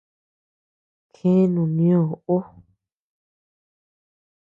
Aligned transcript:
Jee 1.15 1.45
nunñoo 1.53 2.03
uu. 2.35 2.43